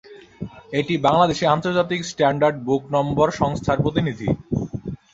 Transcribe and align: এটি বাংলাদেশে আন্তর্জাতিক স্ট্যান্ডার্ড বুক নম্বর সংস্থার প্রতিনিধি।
এটি 0.73 0.93
বাংলাদেশে 0.97 1.45
আন্তর্জাতিক 1.47 2.01
স্ট্যান্ডার্ড 2.05 2.57
বুক 2.65 2.83
নম্বর 2.95 3.27
সংস্থার 3.39 3.77
প্রতিনিধি। 3.83 4.29